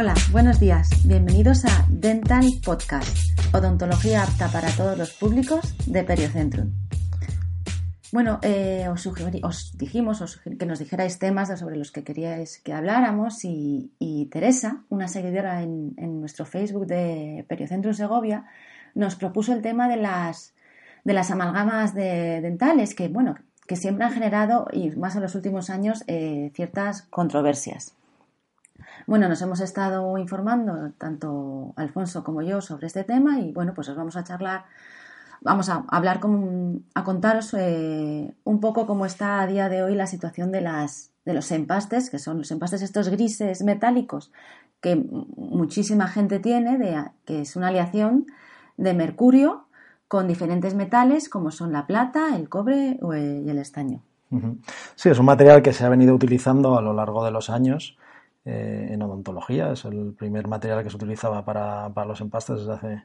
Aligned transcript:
Hola, 0.00 0.14
buenos 0.32 0.58
días. 0.58 0.88
Bienvenidos 1.06 1.66
a 1.66 1.84
Dental 1.90 2.46
Podcast, 2.64 3.18
odontología 3.52 4.22
apta 4.22 4.48
para 4.48 4.70
todos 4.70 4.96
los 4.96 5.12
públicos 5.12 5.74
de 5.86 6.02
Periocentrum. 6.04 6.72
Bueno, 8.10 8.38
eh, 8.40 8.88
os, 8.88 9.06
os, 9.06 9.76
dijimos 9.76 10.22
os 10.22 10.40
que 10.58 10.64
nos 10.64 10.78
dijerais 10.78 11.18
temas 11.18 11.52
sobre 11.60 11.76
los 11.76 11.92
que 11.92 12.02
queríais 12.02 12.62
que 12.64 12.72
habláramos 12.72 13.44
y, 13.44 13.92
Teresa, 14.32 14.84
una 14.88 15.06
seguidora 15.06 15.60
en, 15.60 15.92
nuestro 16.18 16.46
Facebook 16.46 16.86
de 16.86 17.44
Periocentrum 17.46 17.92
Segovia, 17.92 18.46
nos 18.94 19.16
propuso 19.16 19.52
el 19.52 19.60
tema 19.60 19.86
de 19.86 19.98
las, 19.98 20.54
de 21.04 21.18
amalgamas 21.18 21.94
dentales 21.94 22.94
que, 22.94 23.08
bueno, 23.08 23.34
que 23.66 23.76
siempre 23.76 24.06
han 24.06 24.12
generado, 24.12 24.66
y 24.72 24.92
más 24.92 25.14
en 25.16 25.20
los 25.20 25.34
últimos 25.34 25.68
años, 25.68 26.04
eh, 26.06 26.52
ciertas 26.54 27.02
controversias. 27.10 27.99
Bueno, 29.06 29.28
nos 29.28 29.40
hemos 29.42 29.60
estado 29.60 30.16
informando, 30.18 30.92
tanto 30.98 31.72
Alfonso 31.76 32.24
como 32.24 32.42
yo, 32.42 32.60
sobre 32.60 32.86
este 32.86 33.04
tema 33.04 33.40
y 33.40 33.52
bueno, 33.52 33.74
pues 33.74 33.88
os 33.88 33.96
vamos 33.96 34.16
a 34.16 34.24
charlar, 34.24 34.64
vamos 35.40 35.68
a 35.68 35.84
hablar, 35.88 36.20
con, 36.20 36.84
a 36.94 37.04
contaros 37.04 37.54
eh, 37.54 38.34
un 38.44 38.60
poco 38.60 38.86
cómo 38.86 39.06
está 39.06 39.40
a 39.40 39.46
día 39.46 39.68
de 39.68 39.82
hoy 39.82 39.94
la 39.94 40.06
situación 40.06 40.52
de, 40.52 40.60
las, 40.60 41.10
de 41.24 41.34
los 41.34 41.50
empastes, 41.50 42.10
que 42.10 42.18
son 42.18 42.38
los 42.38 42.50
empastes 42.50 42.82
estos 42.82 43.08
grises 43.08 43.62
metálicos 43.62 44.32
que 44.80 44.96
muchísima 44.96 46.08
gente 46.08 46.38
tiene, 46.38 46.78
de, 46.78 47.04
que 47.24 47.42
es 47.42 47.56
una 47.56 47.68
aleación 47.68 48.26
de 48.76 48.94
mercurio 48.94 49.66
con 50.08 50.26
diferentes 50.26 50.74
metales 50.74 51.28
como 51.28 51.50
son 51.50 51.72
la 51.72 51.86
plata, 51.86 52.34
el 52.34 52.48
cobre 52.48 52.98
y 53.00 53.48
el 53.48 53.58
estaño. 53.58 54.02
Sí, 54.94 55.08
es 55.08 55.18
un 55.18 55.26
material 55.26 55.60
que 55.62 55.72
se 55.72 55.84
ha 55.84 55.88
venido 55.88 56.14
utilizando 56.14 56.78
a 56.78 56.82
lo 56.82 56.92
largo 56.92 57.24
de 57.24 57.30
los 57.30 57.50
años 57.50 57.96
eh, 58.44 58.88
en 58.90 59.02
odontología. 59.02 59.72
Es 59.72 59.84
el 59.84 60.14
primer 60.14 60.48
material 60.48 60.82
que 60.82 60.90
se 60.90 60.96
utilizaba 60.96 61.44
para, 61.44 61.88
los 62.04 62.20
empastes 62.20 62.60
desde 62.60 62.72
hace 62.72 63.02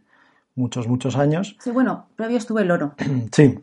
muchos, 0.56 0.88
muchos 0.88 1.16
años. 1.16 1.56
Sí, 1.60 1.72
bueno, 1.72 2.08
previo 2.16 2.38
estuve 2.38 2.62
el 2.62 2.72
oro. 2.72 2.94
sí, 3.32 3.60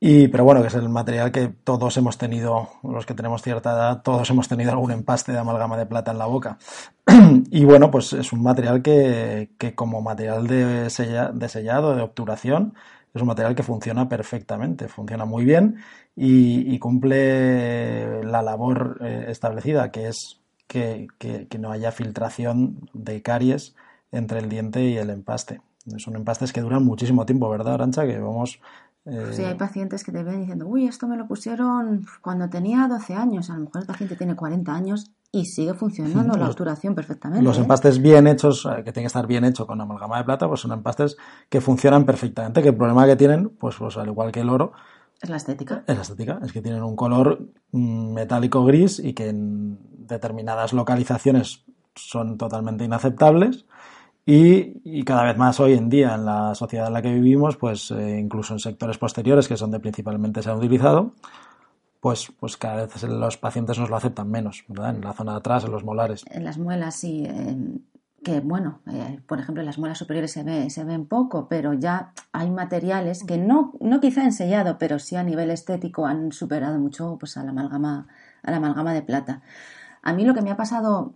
y, 0.00 0.28
pero 0.28 0.44
bueno, 0.44 0.60
que 0.60 0.68
es 0.68 0.74
el 0.74 0.88
material 0.88 1.32
que 1.32 1.48
todos 1.48 1.96
hemos 1.96 2.18
tenido, 2.18 2.68
los 2.82 3.06
que 3.06 3.14
tenemos 3.14 3.42
cierta 3.42 3.72
edad, 3.72 4.02
todos 4.02 4.28
hemos 4.28 4.48
tenido 4.48 4.70
algún 4.70 4.90
empaste 4.90 5.32
de 5.32 5.38
amalgama 5.38 5.78
de 5.78 5.86
plata 5.86 6.10
en 6.10 6.18
la 6.18 6.26
boca. 6.26 6.58
y 7.50 7.64
bueno, 7.64 7.90
pues 7.90 8.12
es 8.12 8.32
un 8.32 8.42
material 8.42 8.82
que, 8.82 9.50
que 9.56 9.74
como 9.74 10.02
material 10.02 10.46
de, 10.46 10.84
de 10.84 11.48
sellado, 11.48 11.96
de 11.96 12.02
obturación, 12.02 12.74
es 13.14 13.22
un 13.22 13.28
material 13.28 13.54
que 13.54 13.62
funciona 13.62 14.08
perfectamente, 14.08 14.88
funciona 14.88 15.24
muy 15.24 15.44
bien 15.44 15.76
y, 16.16 16.78
cumple 16.80 18.24
la 18.24 18.42
labor 18.42 18.98
eh, 19.00 19.26
establecida, 19.28 19.92
que 19.92 20.08
es 20.08 20.40
que, 20.66 21.08
no 21.58 21.70
haya 21.70 21.92
filtración 21.92 22.88
de 22.92 23.22
caries 23.22 23.74
entre 24.12 24.38
el 24.38 24.48
diente 24.48 24.84
y 24.84 24.96
el 24.96 25.10
empaste. 25.10 25.60
Son 25.98 26.16
empastes 26.16 26.52
que 26.52 26.60
duran 26.60 26.84
muchísimo 26.84 27.26
tiempo, 27.26 27.48
¿verdad, 27.48 27.74
Arancha? 27.74 28.06
Que 28.06 28.18
vamos... 28.18 28.60
Eh... 29.04 29.32
Sí, 29.32 29.42
hay 29.42 29.54
pacientes 29.54 30.02
que 30.02 30.12
te 30.12 30.22
ven 30.22 30.40
diciendo, 30.40 30.66
uy, 30.66 30.86
esto 30.86 31.06
me 31.06 31.16
lo 31.16 31.26
pusieron 31.26 32.06
cuando 32.22 32.48
tenía 32.48 32.88
12 32.88 33.14
años. 33.14 33.50
A 33.50 33.54
lo 33.54 33.60
mejor 33.60 33.82
el 33.82 33.86
paciente 33.86 34.16
tiene 34.16 34.34
40 34.34 34.74
años 34.74 35.10
y 35.30 35.44
sigue 35.44 35.74
funcionando 35.74 36.38
la 36.38 36.48
obturación 36.48 36.94
perfectamente. 36.94 37.44
Los 37.44 37.58
¿eh? 37.58 37.62
empastes 37.62 38.00
bien 38.00 38.26
hechos, 38.26 38.64
eh, 38.64 38.82
que 38.82 38.92
tienen 38.92 39.04
que 39.04 39.08
estar 39.08 39.26
bien 39.26 39.44
hechos 39.44 39.66
con 39.66 39.80
amalgama 39.80 40.16
de 40.18 40.24
plata, 40.24 40.48
pues 40.48 40.60
son 40.60 40.72
empastes 40.72 41.16
que 41.50 41.60
funcionan 41.60 42.06
perfectamente. 42.06 42.62
Que 42.62 42.68
el 42.68 42.76
problema 42.76 43.04
que 43.06 43.16
tienen, 43.16 43.50
pues, 43.50 43.76
pues 43.76 43.96
al 43.98 44.08
igual 44.08 44.32
que 44.32 44.40
el 44.40 44.48
oro, 44.48 44.72
es 45.24 45.30
la 45.30 45.36
estética. 45.36 45.84
Es 45.86 45.96
la 45.96 46.02
estética, 46.02 46.38
es 46.42 46.52
que 46.52 46.60
tienen 46.60 46.82
un 46.82 46.96
color 46.96 47.48
mm, 47.72 48.12
metálico 48.12 48.64
gris 48.64 48.98
y 48.98 49.14
que 49.14 49.28
en 49.28 49.78
determinadas 50.06 50.72
localizaciones 50.72 51.64
son 51.94 52.38
totalmente 52.38 52.84
inaceptables. 52.84 53.66
Y, 54.26 55.04
cada 55.04 55.24
vez 55.24 55.36
más 55.36 55.60
hoy 55.60 55.74
en 55.74 55.90
día 55.90 56.14
en 56.14 56.24
la 56.24 56.54
sociedad 56.54 56.86
en 56.86 56.94
la 56.94 57.02
que 57.02 57.12
vivimos, 57.12 57.56
pues 57.56 57.90
eh, 57.90 58.18
incluso 58.18 58.54
en 58.54 58.58
sectores 58.58 58.96
posteriores, 58.96 59.48
que 59.48 59.54
es 59.54 59.60
donde 59.60 59.80
principalmente 59.80 60.42
se 60.42 60.50
han 60.50 60.56
utilizado, 60.56 61.12
pues, 62.00 62.32
pues 62.40 62.56
cada 62.56 62.86
vez 62.86 63.02
los 63.02 63.36
pacientes 63.36 63.78
nos 63.78 63.90
lo 63.90 63.96
aceptan 63.96 64.30
menos, 64.30 64.64
¿verdad? 64.68 64.96
En 64.96 65.02
la 65.02 65.12
zona 65.12 65.32
de 65.32 65.38
atrás, 65.38 65.64
en 65.64 65.72
los 65.72 65.84
molares. 65.84 66.24
En 66.30 66.44
las 66.44 66.56
muelas, 66.56 66.94
sí 66.94 67.26
que 68.24 68.40
bueno, 68.40 68.80
eh, 68.90 69.20
por 69.28 69.38
ejemplo, 69.38 69.60
en 69.60 69.66
las 69.66 69.78
muelas 69.78 69.98
superiores 69.98 70.32
se, 70.32 70.42
ve, 70.42 70.70
se 70.70 70.82
ven 70.82 71.06
poco, 71.06 71.46
pero 71.48 71.74
ya 71.74 72.12
hay 72.32 72.50
materiales 72.50 73.22
que 73.22 73.38
no, 73.38 73.74
no 73.80 74.00
quizá 74.00 74.24
ensellado, 74.24 74.78
pero 74.78 74.98
sí 74.98 75.14
a 75.14 75.22
nivel 75.22 75.50
estético 75.50 76.06
han 76.06 76.32
superado 76.32 76.80
mucho 76.80 77.16
pues, 77.20 77.36
a, 77.36 77.44
la 77.44 77.50
amalgama, 77.50 78.08
a 78.42 78.50
la 78.50 78.56
amalgama 78.56 78.92
de 78.94 79.02
plata. 79.02 79.42
A 80.04 80.12
mí 80.12 80.24
lo 80.24 80.34
que 80.34 80.42
me 80.42 80.50
ha 80.50 80.56
pasado, 80.56 81.14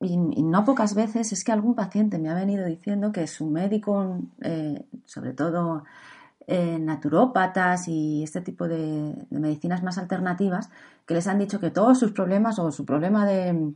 y, 0.00 0.16
no 0.16 0.64
pocas 0.64 0.94
veces, 0.94 1.32
es 1.32 1.44
que 1.44 1.52
algún 1.52 1.74
paciente 1.74 2.18
me 2.18 2.30
ha 2.30 2.34
venido 2.34 2.64
diciendo 2.64 3.12
que 3.12 3.26
su 3.26 3.46
médico, 3.46 4.20
eh, 4.40 4.86
sobre 5.04 5.32
todo 5.32 5.84
eh, 6.46 6.78
naturópatas 6.78 7.88
y 7.88 8.22
este 8.22 8.40
tipo 8.40 8.68
de 8.68 9.26
medicinas 9.30 9.82
más 9.82 9.98
alternativas, 9.98 10.70
que 11.04 11.14
les 11.14 11.26
han 11.26 11.38
dicho 11.38 11.60
que 11.60 11.70
todos 11.70 11.98
sus 11.98 12.12
problemas 12.12 12.58
o 12.58 12.70
su 12.70 12.86
problema 12.86 13.26
de 13.26 13.74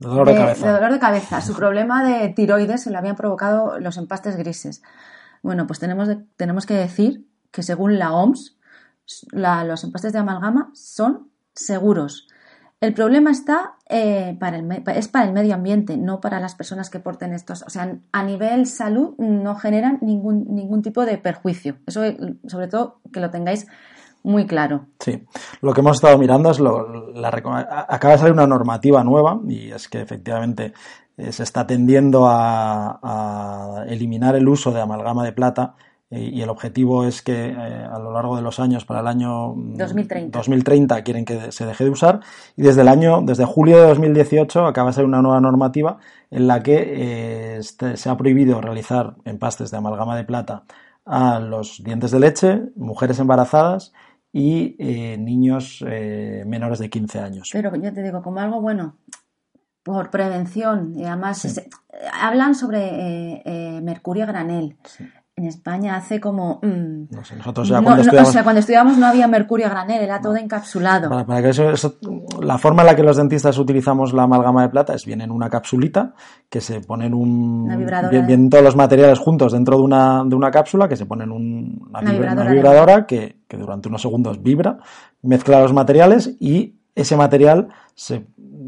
de 0.00 0.08
dolor 0.08 0.28
de, 0.28 0.34
cabeza. 0.34 0.72
dolor 0.72 0.92
de 0.92 0.98
cabeza. 0.98 1.40
Su 1.42 1.54
problema 1.54 2.02
de 2.02 2.30
tiroides 2.30 2.82
se 2.82 2.90
le 2.90 2.96
habían 2.96 3.16
provocado 3.16 3.78
los 3.78 3.98
empastes 3.98 4.36
grises. 4.36 4.82
Bueno, 5.42 5.66
pues 5.66 5.78
tenemos, 5.78 6.08
tenemos 6.36 6.64
que 6.64 6.74
decir 6.74 7.28
que 7.50 7.62
según 7.62 7.98
la 7.98 8.12
OMS, 8.12 8.56
los 9.32 9.84
empastes 9.84 10.14
de 10.14 10.18
amalgama 10.18 10.70
son 10.74 11.30
seguros. 11.54 12.28
El 12.80 12.94
problema 12.94 13.30
está 13.30 13.74
eh, 13.90 14.36
para 14.40 14.56
el, 14.56 14.82
es 14.94 15.08
para 15.08 15.26
el 15.26 15.32
medio 15.34 15.54
ambiente, 15.54 15.98
no 15.98 16.20
para 16.20 16.40
las 16.40 16.54
personas 16.54 16.88
que 16.88 16.98
porten 16.98 17.34
estos. 17.34 17.62
O 17.62 17.70
sea, 17.70 17.98
a 18.10 18.22
nivel 18.22 18.66
salud 18.66 19.14
no 19.18 19.54
generan 19.56 19.98
ningún, 20.00 20.46
ningún 20.48 20.80
tipo 20.80 21.04
de 21.04 21.18
perjuicio. 21.18 21.76
Eso, 21.86 22.02
sobre 22.46 22.68
todo, 22.68 23.00
que 23.12 23.20
lo 23.20 23.30
tengáis 23.30 23.66
muy 24.22 24.46
claro. 24.46 24.86
Sí, 24.98 25.26
lo 25.60 25.72
que 25.72 25.80
hemos 25.80 25.98
estado 25.98 26.16
mirando 26.18 26.50
es 26.50 26.58
lo, 26.58 27.12
la, 27.12 27.28
acaba 27.28 28.14
de 28.14 28.18
salir 28.18 28.32
una 28.32 28.46
normativa 28.46 29.02
nueva 29.04 29.40
y 29.46 29.70
es 29.70 29.88
que 29.88 30.00
efectivamente 30.00 30.72
eh, 31.16 31.32
se 31.32 31.42
está 31.42 31.66
tendiendo 31.66 32.26
a, 32.28 33.84
eliminar 33.88 34.36
el 34.36 34.48
uso 34.48 34.72
de 34.72 34.80
amalgama 34.80 35.24
de 35.24 35.32
plata 35.32 35.74
y 36.10 36.42
el 36.42 36.48
objetivo 36.48 37.04
es 37.04 37.22
que 37.22 37.50
eh, 37.50 37.54
a 37.54 37.98
lo 38.00 38.12
largo 38.12 38.34
de 38.34 38.42
los 38.42 38.58
años 38.58 38.84
para 38.84 39.00
el 39.00 39.06
año 39.06 39.54
2030. 39.54 40.36
2030 40.36 41.04
quieren 41.04 41.24
que 41.24 41.52
se 41.52 41.64
deje 41.64 41.84
de 41.84 41.90
usar 41.90 42.20
y 42.56 42.62
desde 42.62 42.82
el 42.82 42.88
año 42.88 43.22
desde 43.22 43.44
julio 43.44 43.76
de 43.80 43.86
2018 43.86 44.66
acaba 44.66 44.88
de 44.88 44.94
salir 44.94 45.06
una 45.06 45.22
nueva 45.22 45.40
normativa 45.40 45.98
en 46.30 46.48
la 46.48 46.62
que 46.64 47.58
este, 47.58 47.96
se 47.96 48.08
ha 48.08 48.16
prohibido 48.16 48.60
realizar 48.60 49.14
empastes 49.24 49.70
de 49.70 49.76
amalgama 49.76 50.16
de 50.16 50.24
plata 50.24 50.64
a 51.06 51.38
los 51.38 51.82
dientes 51.84 52.10
de 52.10 52.20
leche, 52.20 52.62
mujeres 52.74 53.20
embarazadas 53.20 53.92
y 54.32 54.76
eh, 54.78 55.16
niños 55.16 55.84
eh, 55.86 56.42
menores 56.46 56.80
de 56.80 56.90
15 56.90 57.18
años. 57.20 57.50
Pero 57.52 57.74
yo 57.76 57.92
te 57.92 58.02
digo, 58.02 58.22
como 58.22 58.40
algo 58.40 58.60
bueno, 58.60 58.96
por 59.82 60.10
prevención, 60.10 60.92
y 60.96 61.04
además 61.04 61.70
hablan 62.12 62.54
sobre 62.54 63.42
eh, 63.44 63.80
mercurio 63.80 64.26
granel 64.26 64.76
en 65.40 65.46
España 65.46 65.96
hace 65.96 66.20
como... 66.20 66.60
Mm, 66.62 67.14
no 67.14 67.24
sé, 67.24 67.34
nosotros 67.36 67.68
ya 67.68 67.80
cuando 67.80 68.02
estudiamos... 68.02 68.28
o 68.28 68.32
sea, 68.32 68.42
cuando 68.42 68.60
estudiábamos 68.60 68.98
no 68.98 69.06
había 69.06 69.26
mercurio 69.26 69.66
a 69.66 69.70
granel, 69.70 70.02
era 70.02 70.20
todo 70.20 70.36
encapsulado. 70.36 71.08
Para, 71.08 71.42
que 71.42 71.48
eso, 71.48 71.72
la 72.42 72.58
forma 72.58 72.82
en 72.82 72.86
la 72.86 72.96
que 72.96 73.02
los 73.02 73.16
dentistas 73.16 73.56
utilizamos 73.58 74.12
la 74.12 74.24
amalgama 74.24 74.62
de 74.62 74.68
plata 74.68 74.94
es 74.94 75.06
bien 75.06 75.22
en 75.22 75.30
una 75.30 75.48
capsulita, 75.48 76.12
que 76.50 76.60
se 76.60 76.80
ponen 76.80 77.14
un... 77.14 77.66
Bien, 78.10 78.50
todos 78.50 78.62
los 78.62 78.76
materiales 78.76 79.18
juntos 79.18 79.52
dentro 79.52 79.78
de 79.78 79.82
una, 79.82 80.22
de 80.26 80.36
una 80.36 80.50
cápsula, 80.50 80.88
que 80.88 80.96
se 80.96 81.06
ponen 81.06 81.32
un, 81.32 81.88
una, 81.88 82.00
vibradora, 82.50 83.06
que, 83.06 83.40
que, 83.48 83.56
durante 83.56 83.88
unos 83.88 84.02
segundos 84.02 84.42
vibra, 84.42 84.78
mezcla 85.22 85.60
los 85.60 85.72
materiales 85.72 86.36
y 86.38 86.76
ese 86.94 87.16
material 87.16 87.68
se, 87.94 88.26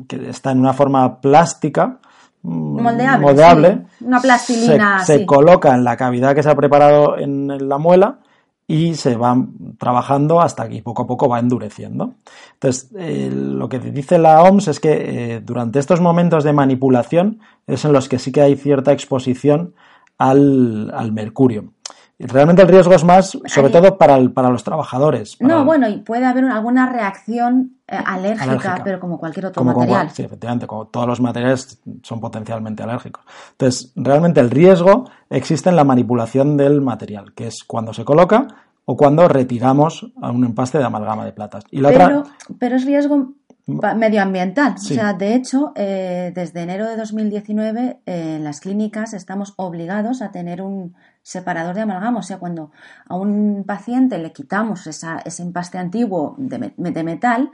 que 0.09 0.31
está 0.31 0.53
en 0.53 0.61
una 0.61 0.73
forma 0.73 1.21
plástica, 1.21 2.01
moldeable, 2.43 3.83
una 4.01 4.21
plastilina. 4.21 5.05
Se, 5.05 5.25
coloca 5.25 5.75
en 5.75 5.85
la 5.85 5.97
cavidad 5.97 6.35
que 6.35 6.43
se 6.43 6.51
ha 6.51 6.55
preparado 6.55 7.19
en 7.19 7.69
la 7.69 7.79
muela 7.79 8.19
y 8.67 8.95
se 8.95 9.17
va 9.17 9.37
trabajando 9.79 10.41
hasta 10.41 10.69
que 10.69 10.83
poco 10.83 11.03
a 11.03 11.07
poco 11.07 11.29
va 11.29 11.39
endureciendo. 11.39 12.15
Entonces, 12.55 12.91
eh, 12.97 13.31
lo 13.33 13.69
que 13.69 13.79
dice 13.79 14.19
la 14.19 14.43
OMS 14.43 14.69
es 14.69 14.81
que 14.81 15.35
eh, 15.35 15.41
durante 15.41 15.79
estos 15.79 16.01
momentos 16.01 16.45
de 16.45 16.53
manipulación 16.53 17.41
es 17.67 17.85
en 17.85 17.93
los 17.93 18.09
que 18.09 18.19
sí 18.19 18.33
que 18.33 18.43
hay 18.43 18.57
cierta 18.57 18.93
exposición 18.93 19.75
al, 20.19 20.91
al 20.95 21.13
mercurio. 21.13 21.73
Realmente 22.19 22.63
el 22.63 22.69
riesgo 22.69 22.95
es 22.95 23.03
más, 23.03 23.39
sobre 23.47 23.71
todo 23.71 23.99
para, 23.99 24.19
para 24.29 24.51
los 24.51 24.63
trabajadores. 24.63 25.37
no, 25.41 25.65
bueno, 25.65 25.89
y 25.89 25.99
puede 25.99 26.25
haber 26.25 26.45
alguna 26.45 26.89
reacción 26.89 27.79
eh, 27.89 27.97
alérgica, 28.05 28.81
pero 28.85 29.01
como 29.01 29.19
cualquier 29.19 29.47
otro 29.47 29.65
material. 29.65 30.11
sí, 30.11 30.23
efectivamente, 30.23 30.67
como 30.67 30.87
todos 30.87 31.07
los 31.07 31.21
materiales 31.21 31.81
son 32.03 32.21
potencialmente 32.21 32.83
alérgicos. 32.83 33.25
Entonces, 33.53 33.93
realmente 33.97 34.41
el 34.41 34.51
riesgo 34.51 35.11
existe 35.31 35.69
en 35.69 35.77
la 35.77 35.85
manipulación 35.85 36.57
del 36.57 36.81
material, 36.81 37.33
que 37.35 37.49
es 37.49 37.65
cuando 37.65 37.93
se 37.93 38.05
coloca 38.05 38.47
o 38.85 38.97
cuando 38.97 39.29
retiramos 39.29 40.13
a 40.21 40.31
un 40.31 40.45
empaste 40.45 40.79
de 40.79 40.85
amalgama 40.85 41.25
de 41.25 41.33
platas. 41.33 41.65
Y 41.71 41.81
la 41.81 41.91
pero, 41.91 42.21
otra... 42.21 42.33
pero 42.59 42.77
es 42.77 42.85
riesgo 42.85 43.35
medioambiental. 43.67 44.75
O 44.75 44.79
sea, 44.79 45.13
de 45.13 45.35
hecho, 45.35 45.73
eh, 45.77 46.33
desde 46.35 46.63
enero 46.63 46.89
de 46.89 46.97
2019 46.97 48.01
eh, 48.07 48.37
en 48.37 48.45
las 48.45 48.61
clínicas 48.61 49.15
estamos 49.15 49.55
obligados 49.57 50.21
a 50.21 50.33
tener 50.33 50.63
un 50.63 50.95
separador 51.23 51.75
de 51.75 51.83
amalgama. 51.83 52.19
O 52.19 52.23
sea, 52.23 52.39
cuando 52.39 52.71
a 53.09 53.17
un 53.17 53.65
paciente 53.67 54.19
le 54.19 54.33
quitamos 54.33 54.87
ese 54.87 55.43
empaste 55.43 55.79
antiguo 55.79 56.35
de, 56.39 56.73
de 56.77 57.05
metal, 57.05 57.51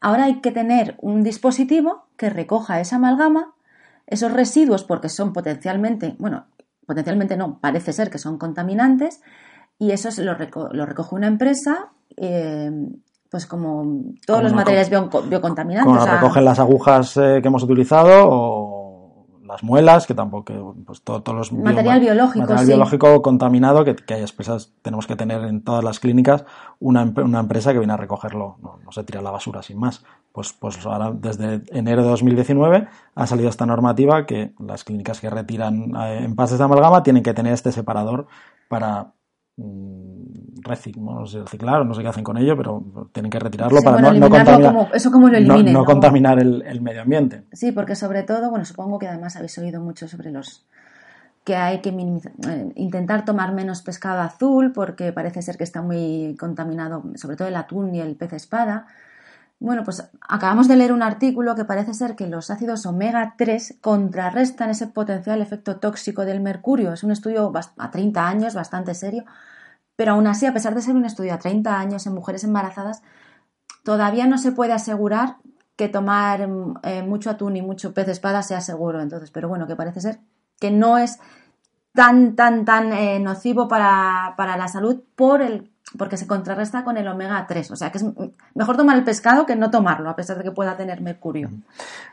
ahora 0.00 0.24
hay 0.24 0.40
que 0.40 0.50
tener 0.50 0.96
un 1.00 1.22
dispositivo 1.22 2.06
que 2.16 2.30
recoja 2.30 2.80
esa 2.80 2.96
amalgama, 2.96 3.54
esos 4.06 4.32
residuos, 4.32 4.84
porque 4.84 5.08
son 5.08 5.32
potencialmente, 5.32 6.16
bueno, 6.18 6.46
potencialmente 6.86 7.36
no, 7.36 7.58
parece 7.60 7.92
ser 7.92 8.10
que 8.10 8.18
son 8.18 8.38
contaminantes, 8.38 9.20
y 9.78 9.90
eso 9.90 10.08
lo, 10.22 10.36
lo 10.72 10.86
recoge 10.86 11.14
una 11.14 11.26
empresa 11.26 11.90
eh, 12.16 12.70
pues 13.30 13.46
como 13.46 14.02
todos 14.24 14.42
los 14.42 14.52
materiales 14.52 14.88
biocontaminantes. 14.88 15.92
Como 15.92 16.06
recogen 16.06 16.44
las 16.44 16.58
agujas 16.58 17.16
eh, 17.16 17.40
que 17.42 17.48
hemos 17.48 17.62
utilizado 17.62 18.28
o 18.28 18.75
las 19.46 19.62
muelas, 19.62 20.06
que 20.06 20.14
tampoco, 20.14 20.74
pues 20.84 21.02
todos 21.02 21.34
los... 21.34 21.52
Material 21.52 22.00
biológico, 22.00 22.40
Material 22.40 22.66
biológico 22.66 23.22
contaminado 23.22 23.84
que, 23.84 23.96
que 23.96 24.14
hay 24.14 24.20
expresas, 24.22 24.72
tenemos 24.82 25.06
que 25.06 25.16
tener 25.16 25.42
en 25.44 25.62
todas 25.62 25.82
las 25.82 26.00
clínicas 26.00 26.44
una, 26.78 27.02
una 27.16 27.40
empresa 27.40 27.72
que 27.72 27.78
viene 27.78 27.92
a 27.94 27.96
recogerlo, 27.96 28.56
no, 28.62 28.78
no, 28.84 28.92
se 28.92 29.04
tira 29.04 29.22
la 29.22 29.30
basura 29.30 29.62
sin 29.62 29.78
más. 29.78 30.04
Pues, 30.32 30.52
pues 30.52 30.84
ahora, 30.84 31.12
desde 31.14 31.62
enero 31.68 32.02
de 32.02 32.10
2019 32.10 32.88
ha 33.14 33.26
salido 33.26 33.48
esta 33.48 33.64
normativa 33.64 34.26
que 34.26 34.52
las 34.58 34.84
clínicas 34.84 35.20
que 35.20 35.30
retiran 35.30 35.94
eh, 35.96 36.24
envases 36.24 36.58
de 36.58 36.64
amalgama 36.64 37.02
tienen 37.02 37.22
que 37.22 37.32
tener 37.32 37.54
este 37.54 37.72
separador 37.72 38.26
para 38.68 39.12
reciclar, 40.62 41.86
no 41.86 41.94
sé 41.94 42.02
qué 42.02 42.08
hacen 42.08 42.24
con 42.24 42.36
ello, 42.36 42.56
pero 42.56 42.84
tienen 43.12 43.30
que 43.30 43.38
retirarlo 43.38 43.80
para 43.82 44.12
no, 44.12 44.28
contaminar, 44.28 44.90
eso 44.92 45.10
como 45.10 45.28
lo 45.28 45.36
eliminen, 45.38 45.72
no, 45.72 45.84
contaminar 45.84 46.38
el, 46.38 46.80
medio 46.82 47.02
ambiente. 47.02 47.44
Sí, 47.52 47.72
porque 47.72 47.94
sobre 47.94 48.22
todo, 48.22 48.50
bueno, 48.50 48.64
supongo 48.66 48.98
que 48.98 49.08
además 49.08 49.36
habéis 49.36 49.56
oído 49.58 49.80
mucho 49.80 50.08
sobre 50.08 50.30
los 50.30 50.66
que 51.44 51.56
hay 51.56 51.80
que 51.80 51.90
eh, 51.90 52.72
intentar 52.74 53.24
tomar 53.24 53.54
menos 53.54 53.80
pescado 53.80 54.20
azul 54.20 54.72
porque 54.72 55.12
parece 55.12 55.40
ser 55.42 55.56
que 55.56 55.64
está 55.64 55.80
muy 55.80 56.36
contaminado, 56.38 57.04
sobre 57.14 57.36
todo 57.36 57.48
el 57.48 57.56
atún 57.56 57.94
y 57.94 58.00
el 58.00 58.16
pez 58.16 58.32
espada. 58.34 58.86
Bueno, 59.58 59.84
pues 59.84 60.10
acabamos 60.20 60.68
de 60.68 60.76
leer 60.76 60.92
un 60.92 61.02
artículo 61.02 61.54
que 61.54 61.64
parece 61.64 61.94
ser 61.94 62.14
que 62.14 62.26
los 62.26 62.50
ácidos 62.50 62.84
omega 62.84 63.34
3 63.38 63.78
contrarrestan 63.80 64.68
ese 64.70 64.86
potencial 64.86 65.40
efecto 65.40 65.76
tóxico 65.78 66.26
del 66.26 66.40
mercurio. 66.40 66.92
Es 66.92 67.02
un 67.02 67.10
estudio 67.10 67.52
a 67.78 67.90
30 67.90 68.28
años, 68.28 68.54
bastante 68.54 68.94
serio, 68.94 69.24
pero 69.96 70.12
aún 70.12 70.26
así, 70.26 70.44
a 70.44 70.52
pesar 70.52 70.74
de 70.74 70.82
ser 70.82 70.94
un 70.94 71.06
estudio 71.06 71.32
a 71.32 71.38
30 71.38 71.78
años 71.78 72.06
en 72.06 72.14
mujeres 72.14 72.44
embarazadas, 72.44 73.02
todavía 73.82 74.26
no 74.26 74.36
se 74.36 74.52
puede 74.52 74.74
asegurar 74.74 75.38
que 75.76 75.88
tomar 75.88 76.48
eh, 76.82 77.02
mucho 77.02 77.30
atún 77.30 77.56
y 77.56 77.62
mucho 77.62 77.94
pez 77.94 78.08
espada 78.08 78.42
sea 78.42 78.60
seguro. 78.60 79.00
Entonces, 79.00 79.30
pero 79.30 79.48
bueno, 79.48 79.66
que 79.66 79.76
parece 79.76 80.02
ser 80.02 80.20
que 80.60 80.70
no 80.70 80.98
es 80.98 81.18
tan, 81.94 82.36
tan, 82.36 82.66
tan 82.66 82.92
eh, 82.92 83.20
nocivo 83.20 83.68
para, 83.68 84.34
para 84.36 84.56
la 84.58 84.68
salud 84.68 85.02
por 85.16 85.40
el 85.40 85.70
porque 85.96 86.16
se 86.16 86.26
contrarresta 86.26 86.84
con 86.84 86.96
el 86.96 87.08
omega 87.08 87.44
3. 87.46 87.70
O 87.70 87.76
sea 87.76 87.90
que 87.90 87.98
es 87.98 88.04
mejor 88.54 88.76
tomar 88.76 88.96
el 88.96 89.04
pescado 89.04 89.46
que 89.46 89.56
no 89.56 89.70
tomarlo, 89.70 90.10
a 90.10 90.16
pesar 90.16 90.38
de 90.38 90.44
que 90.44 90.52
pueda 90.52 90.76
tener 90.76 91.00
mercurio. 91.00 91.50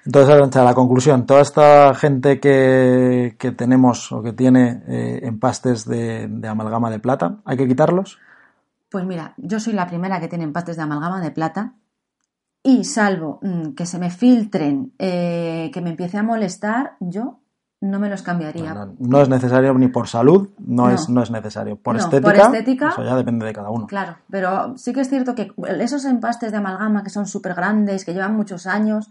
Entonces, 0.06 0.56
a 0.56 0.63
la 0.63 0.74
conclusión, 0.74 1.25
toda 1.25 1.41
esta 1.41 1.94
gente 1.94 2.39
que, 2.39 3.35
tenemos 3.57 4.12
o 4.12 4.21
que 4.21 4.33
tiene 4.33 4.83
eh, 4.88 5.19
empastes 5.24 5.85
de, 5.85 6.30
amalgama 6.47 6.89
de 6.89 7.00
plata, 7.00 7.38
¿hay 7.45 7.57
que 7.57 7.68
quitarlos? 7.68 8.19
Pues 8.89 9.06
mira, 9.06 9.33
yo 9.38 9.59
soy 9.59 9.74
la 9.74 9.88
primera 9.88 10.19
que 10.19 10.27
tiene 10.27 10.44
empastes 10.44 10.75
de 10.75 10.83
amalgama 10.83 11.21
de 11.21 11.31
plata 11.31 11.74
y 12.62 12.83
salvo 12.83 13.39
mm, 13.41 13.74
que 13.74 13.85
se 13.85 14.00
me 14.00 14.09
filtren, 14.09 14.94
eh, 14.97 15.69
que 15.74 15.81
me 15.81 15.89
empiece 15.89 16.18
a 16.18 16.24
molestar, 16.24 16.95
yo 17.00 17.43
no 17.83 18.00
me 18.00 18.09
los 18.09 18.21
cambiaría. 18.21 18.88
No, 18.97 19.21
es 19.21 19.27
necesario 19.27 19.74
ni 19.74 19.89
por 19.89 20.07
salud, 20.07 20.50
no, 20.57 20.89
Es, 20.89 21.09
no 21.09 21.21
es 21.21 21.30
necesario. 21.30 21.75
Por, 21.75 21.97
estética, 21.97 22.89
eso 22.89 23.03
ya 23.03 23.15
depende 23.18 23.45
de 23.45 23.51
cada 23.51 23.69
uno. 23.71 23.88
Claro, 23.88 24.15
pero 24.30 24.77
sí 24.77 24.94
que 24.94 25.01
es 25.01 25.09
cierto 25.09 25.35
que 25.35 25.51
esos 25.81 26.06
empastes 26.06 26.51
de 26.51 26.59
amalgama 26.59 27.03
que 27.03 27.09
son 27.09 27.27
súper 27.27 27.56
grandes, 27.56 28.06
que 28.06 28.13
llevan 28.13 28.38
muchos 28.38 28.68
años, 28.68 29.09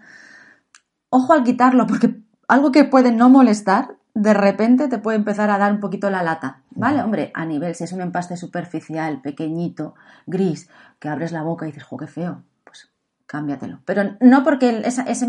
ojo 1.10 1.34
al 1.34 1.44
quitarlo, 1.44 1.86
porque 1.86 2.22
algo 2.48 2.72
que 2.72 2.84
puede 2.84 3.12
no 3.12 3.28
molestar, 3.28 3.96
de 4.14 4.32
repente 4.32 4.88
te 4.88 4.96
puede 4.96 5.18
empezar 5.18 5.50
a 5.50 5.58
dar 5.58 5.70
un 5.70 5.80
poquito 5.80 6.08
la 6.08 6.22
lata. 6.22 6.62
¿Vale? 6.70 7.02
Hombre, 7.02 7.30
a 7.34 7.44
nivel, 7.44 7.74
si 7.74 7.84
es 7.84 7.92
un 7.92 8.00
empaste 8.00 8.38
superficial, 8.38 9.20
pequeñito, 9.20 9.94
gris, 10.26 10.70
que 10.98 11.10
abres 11.10 11.32
la 11.32 11.42
boca 11.42 11.66
y 11.66 11.72
dices, 11.72 11.84
jo, 11.84 11.98
qué 11.98 12.06
feo, 12.06 12.42
pues 12.64 12.90
cámbiatelo. 13.26 13.80
Pero 13.84 14.16
no 14.20 14.42
porque 14.42 14.82
ese 14.86 15.26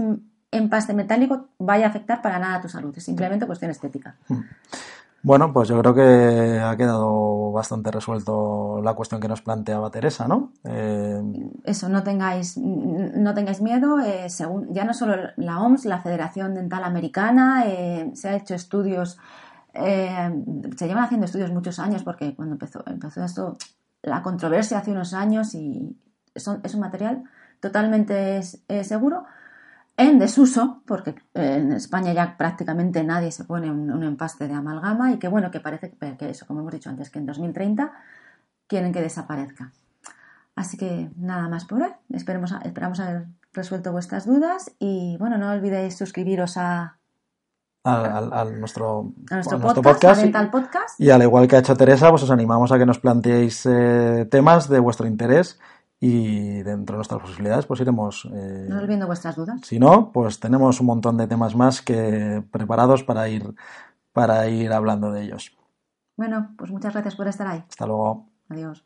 empaste 0.58 0.94
metálico 0.94 1.50
vaya 1.58 1.88
a 1.88 1.90
afectar 1.90 2.22
para 2.22 2.40
nada 2.40 2.56
a 2.56 2.62
tu 2.62 2.70
salud, 2.70 2.94
es 2.98 3.04
simplemente 3.04 3.46
cuestión 3.46 3.72
estética. 3.72 4.16
Hmm. 4.28 4.42
Bueno, 5.26 5.54
pues 5.54 5.70
yo 5.70 5.80
creo 5.80 5.94
que 5.94 6.60
ha 6.60 6.76
quedado 6.76 7.54
bastante 7.54 7.90
resuelto 7.92 8.82
la 8.84 8.94
cuestión 8.94 9.22
que 9.22 9.30
nos 9.30 9.42
planteaba 9.42 9.90
Teresa, 9.90 10.28
¿no? 10.28 10.52
Eh, 10.66 11.24
Eso, 11.64 11.88
no 11.88 12.04
tengáis, 12.04 12.58
no 12.58 13.34
tengáis 13.34 13.62
miedo. 13.62 14.02
Eh, 14.02 14.30
según, 14.30 14.74
ya 14.74 14.84
no 14.84 14.94
solo 14.94 15.16
la 15.38 15.62
OMS, 15.62 15.86
la 15.86 16.02
Federación 16.02 16.54
Dental 16.56 16.84
Americana, 16.84 17.64
eh, 17.68 18.12
se 18.16 18.28
ha 18.28 18.36
hecho 18.36 18.54
estudios, 18.54 19.18
se 19.74 20.88
llevan 20.88 21.06
haciendo 21.06 21.26
estudios 21.26 21.52
muchos 21.52 21.80
años 21.80 22.04
porque 22.04 22.36
cuando 22.36 22.56
empezó, 22.56 22.84
empezó 22.86 23.24
esto, 23.24 23.58
la 24.02 24.22
controversia 24.22 24.80
hace 24.80 24.92
unos 24.92 25.14
años 25.14 25.56
y 25.56 25.98
es 26.36 26.48
un 26.48 26.80
material 26.82 27.24
totalmente 27.62 28.44
seguro 28.44 29.24
en 29.98 30.20
desuso, 30.20 30.82
porque 30.86 31.16
en 31.34 31.72
España 31.72 32.14
ya 32.14 32.36
prácticamente 32.38 33.04
nadie 33.04 33.32
se 33.32 33.44
pone 33.44 33.70
un, 33.70 34.04
empaste 34.04 34.48
de 34.48 34.54
amalgama 34.54 35.12
y 35.12 35.20
que 35.20 35.28
bueno, 35.28 35.52
que 35.52 35.60
parece 35.60 35.94
que 36.18 36.30
eso, 36.30 36.46
como 36.48 36.62
hemos 36.62 36.74
dicho 36.74 36.90
antes, 36.90 37.10
que 37.10 37.20
en 37.20 37.26
2030 37.26 37.92
quieren 38.68 38.92
que 38.92 39.02
desaparezca. 39.02 39.72
Así 40.56 40.78
que 40.78 41.10
nada 41.18 41.48
más 41.48 41.66
por 41.66 41.82
hoy. 41.82 41.92
Esperemos, 42.12 42.54
esperamos 42.64 43.00
haber 43.00 43.26
resuelto 43.54 43.92
vuestras 43.92 44.26
dudas 44.26 44.72
y 44.80 45.18
bueno, 45.20 45.38
no 45.38 45.52
olvidéis 45.52 45.98
suscribiros 45.98 46.58
a, 46.58 46.98
a, 47.84 48.46
nuestro, 48.46 49.12
nuestro, 49.30 49.60
podcast, 49.60 50.24
podcast, 50.52 51.00
Y 51.00 51.10
al 51.10 51.22
igual 51.22 51.48
que 51.48 51.58
ha 51.58 51.60
hecho 51.60 51.76
Teresa, 51.76 52.10
pues 52.10 52.24
os 52.24 52.32
animamos 52.32 52.72
a 52.72 52.78
que 52.78 52.86
nos 52.86 53.00
planteéis 53.00 53.66
eh, 53.66 54.28
temas 54.32 54.70
de 54.70 54.80
vuestro 54.80 55.06
interés 55.06 55.60
y 56.06 56.62
dentro 56.64 56.96
de 56.96 56.98
nuestras 56.98 57.22
posibilidades 57.22 57.66
pues 57.66 57.80
iremos... 57.80 58.28
Eh, 58.34 58.66
no 58.68 58.78
olvidando 58.78 59.08
vuestras 59.08 59.38
dudas. 59.38 59.62
Si 59.64 59.80
no, 59.80 60.12
pues 60.12 60.38
tenemos 60.38 60.82
un 60.82 60.88
montón 60.88 61.16
de 61.16 61.28
temas 61.28 61.56
más 61.56 61.82
que 61.82 62.44
preparados 62.52 63.06
para 63.06 63.30
ir, 63.30 63.56
para 64.12 64.46
ir 64.50 64.74
hablando 64.74 65.14
de 65.14 65.24
ellos. 65.24 65.56
Bueno, 66.18 66.50
pues 66.58 66.72
muchas 66.72 66.92
gracias 66.92 67.16
por 67.16 67.30
estar 67.30 67.48
ahí. 67.48 67.64
Hasta 67.70 67.86
luego. 67.86 68.28
Adiós. 68.50 68.84